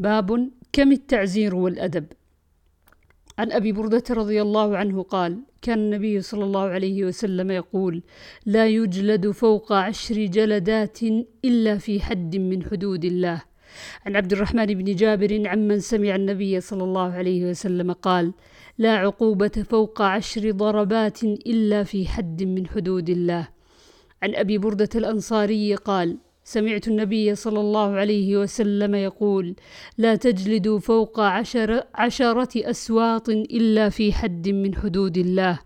[0.00, 2.06] باب كم التعزير والأدب.
[3.38, 8.02] عن أبي بردة رضي الله عنه قال كان النبي صلى الله عليه وسلم يقول
[8.46, 10.98] لا يجلد فوق عشر جلدات
[11.44, 13.42] إلا في حد من حدود الله.
[14.06, 18.32] عن عبد الرحمن بن جابر عمن سمع النبي صلى الله عليه وسلم قال
[18.78, 23.48] لا عقوبة فوق عشر ضربات إلا في حد من حدود الله.
[24.22, 26.18] عن أبي بردة الأنصاري قال
[26.50, 29.54] سمعت النبي صلى الله عليه وسلم يقول
[29.98, 35.58] لا تجلدوا فوق عشر عشرة أسواط إلا في حد من حدود الله.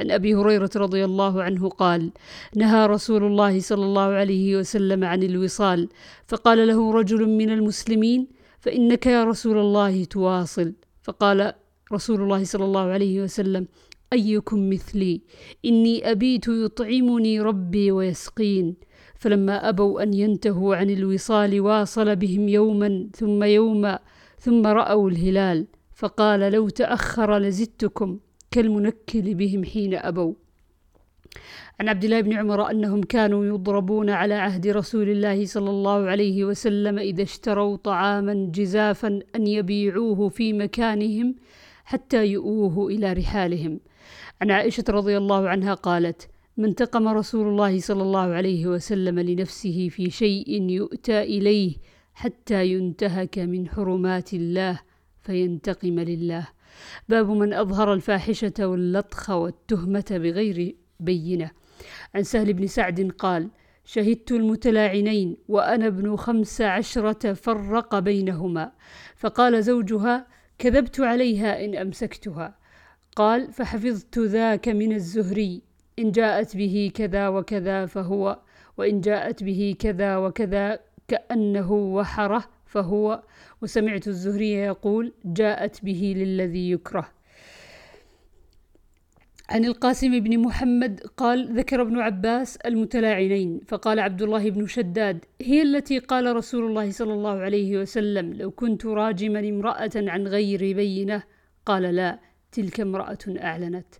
[0.00, 2.10] عن أبي هريرة رضي الله عنه قال
[2.56, 5.88] نهى رسول الله صلى الله عليه وسلم عن الوصال
[6.26, 8.28] فقال له رجل من المسلمين
[8.60, 10.72] فإنك يا رسول الله تواصل.
[11.02, 11.52] فقال
[11.92, 13.66] رسول الله صلى الله عليه وسلم
[14.12, 15.20] أيكم مثلي
[15.64, 18.91] إني أبيت يطعمني ربي ويسقين.
[19.22, 23.98] فلما أبوا أن ينتهوا عن الوصال واصل بهم يوما ثم يوما
[24.38, 28.18] ثم رأوا الهلال فقال لو تأخر لزدتكم
[28.50, 30.34] كالمنكل بهم حين أبوا.
[31.80, 36.44] عن عبد الله بن عمر أنهم كانوا يضربون على عهد رسول الله صلى الله عليه
[36.44, 41.34] وسلم إذا اشتروا طعاما جزافا أن يبيعوه في مكانهم
[41.84, 43.80] حتى يؤوه إلى رحالهم.
[44.40, 49.88] عن عائشة رضي الله عنها قالت ما انتقم رسول الله صلى الله عليه وسلم لنفسه
[49.88, 51.76] في شيء يؤتى إليه
[52.14, 54.80] حتى ينتهك من حرمات الله
[55.22, 56.48] فينتقم لله.
[57.08, 61.50] باب من أظهر الفاحشة واللطخ والتهمة بغير بينة.
[62.14, 63.50] عن سهل بن سعد قال
[63.84, 68.72] شهدت المتلاعنين وأنا ابن خمس عشرة فرق بينهما
[69.16, 70.26] فقال زوجها
[70.58, 72.58] كذبت عليها إن أمسكتها
[73.16, 75.62] قال فحفظت ذاك من الزهري
[75.98, 78.38] إن جاءت به كذا وكذا فهو
[78.78, 80.78] وإن جاءت به كذا وكذا
[81.08, 83.22] كأنه وحره فهو.
[83.62, 87.08] وسمعت الزهري يقول جاءت به للذي يكره.
[89.50, 95.62] عن القاسم بن محمد قال ذكر ابن عباس المتلاعنين فقال عبد الله بن شداد هي
[95.62, 101.22] التي قال رسول الله صلى الله عليه وسلم لو كنت راجما امرأة عن غير بينة؟
[101.66, 102.18] قال لا
[102.52, 103.94] تلك امرأة أعلنت.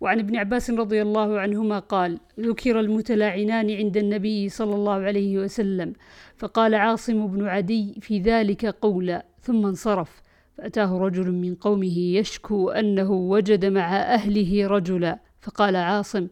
[0.00, 5.92] وعن ابن عباس رضي الله عنهما قال ذكر المتلاعنان عند النبي صلى الله عليه وسلم
[6.36, 10.22] فقال عاصم بن عدي في ذلك قولا ثم انصرف.
[10.58, 16.28] فأتاه رجل من قومه يشكو أنه وجد مع أهله رجلا فقال عاصم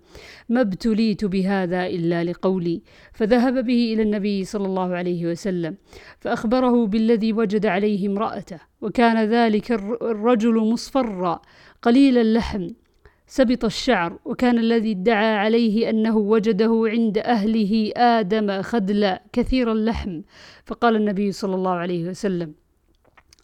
[0.49, 2.83] ما ابتليت بهذا إلا لقولي.
[3.12, 5.77] فذهب به إلى النبي صلى الله عليه وسلم
[6.21, 11.43] فأخبره بالذي وجد عليه امرأته وكان ذلك الرجل مصفرا
[11.83, 12.69] قليل اللحم.
[13.31, 20.21] سبط الشعر وكان الذي ادعى عليه أنه وجده عند أهله آدم خدلا كثير اللحم.
[20.65, 22.53] فقال النبي صلى الله عليه وسلم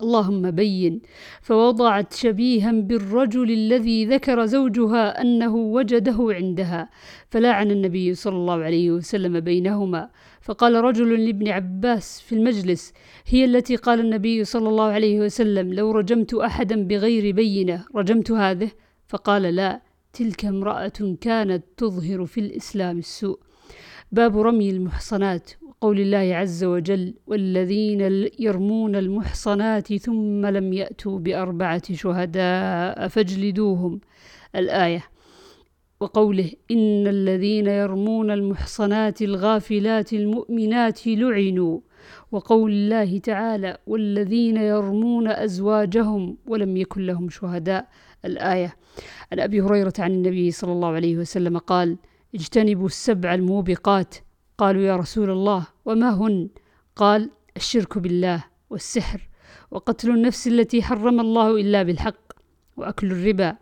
[0.00, 1.00] اللهم بين.
[1.43, 6.91] فوضعت شبيها بالرجل الذي ذكر زوجها أنه وجده عندها
[7.31, 10.11] فلاعن النبي صلى الله عليه وسلم بينهما.
[10.41, 12.93] فقال رجل لابن عباس في المجلس
[13.27, 18.71] هي التي قال النبي صلى الله عليه وسلم لو رجمت أحدا بغير بينة رجمت هذه؟
[19.09, 19.82] فقال لا
[20.12, 23.41] تلك امرأة كانت تظهر في الإسلام السوء.
[24.12, 25.50] باب رمي المحصنات
[25.81, 34.00] قول الله عز وجل والذين يرمون المحصنات ثم لم يأتوا بأربعة شهداء فاجلدوهم.
[34.56, 35.14] الآية
[36.04, 41.81] وقوله إن الذين يرمون المحصنات الغافلات المؤمنات لعنوا.
[42.32, 47.88] وقول الله تعالى والذين يرمون أزواجهم ولم يكن لهم شهداء.
[48.25, 48.76] الآية.
[49.32, 51.97] عن أبي هريرة عن النبي صلى الله عليه وسلم قال
[52.34, 54.15] اجتنبوا السبع الموبقات.
[54.59, 56.48] قالوا يا رسول الله وما هن؟
[56.97, 59.28] قال الشرك بالله والسحر
[59.71, 62.25] وقتل النفس التي حرم الله إلا بالحق
[62.76, 63.56] وأكل الربا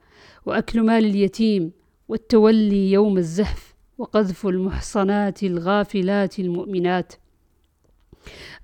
[0.47, 1.81] وأكل مال اليتيم
[2.12, 7.12] والتولي يوم الزحف وقذف المحصنات الغافلات المؤمنات.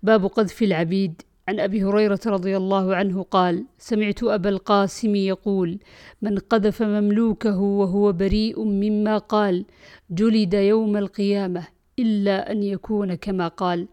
[0.03, 1.22] باب قذف العبيد.
[1.48, 5.78] عن أبي هريرة رضي الله عنه قال سمعت أبا القاسم يقول
[6.22, 9.64] من قذف مملوكه وهو بريء مما قال
[10.11, 11.67] جلد يوم القيامة
[11.99, 13.88] إلا أن يكون كما قال.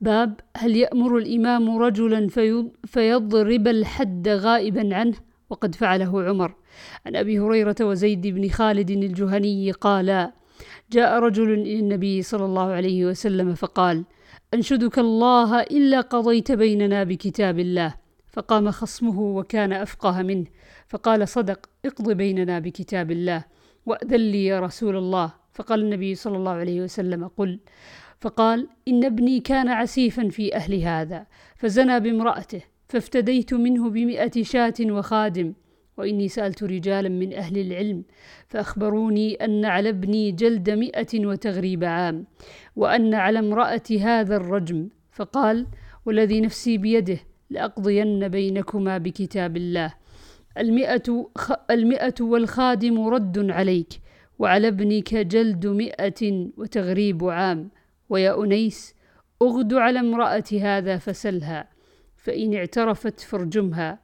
[0.00, 2.28] باب هل يأمر الإمام رجلا
[2.86, 5.16] فيضرب الحد غائبا عنه
[5.54, 6.54] وقد فعله عمر.
[7.06, 10.32] عن أبي هريرة وزيد بن خالد الجهني قالا
[10.92, 14.04] جاء رجل إلى النبي صلى الله عليه وسلم فقال
[14.54, 17.94] أنشدك الله إلا قضيت بيننا بكتاب الله.
[18.32, 20.46] فقام خصمه وكان أفقه منه.
[20.88, 23.44] فقال صدق اقض بيننا بكتاب الله
[23.86, 25.32] وأذن لي يا رسول الله.
[25.52, 27.60] فقال النبي صلى الله عليه وسلم قل.
[28.20, 32.73] فقال إن ابني كان عسيفا في أهل هذا فزنى بامرأته.
[32.88, 35.52] فافتديت منه بمئة شاة وخادم
[35.96, 38.04] وإني سألت رجالا من أهل العلم
[38.48, 42.26] فأخبروني أن على ابني جلد مئة وتغريب عام
[42.76, 45.66] وأن على امرأة هذا الرجم فقال
[46.06, 47.18] والذي نفسي بيده
[47.50, 49.94] لأقضين بينكما بكتاب الله.
[50.58, 51.52] المئة, خ...
[51.70, 53.88] المئة والخادم رد عليك
[54.38, 57.70] وعلى ابنك جلد مئة وتغريب عام.
[58.08, 58.94] ويا أنيس
[59.42, 61.73] أغد على امرأة هذا فسلها.
[62.24, 63.98] فإن اعترفت فارجمها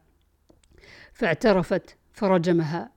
[1.13, 2.91] فاعترفت فرجمها.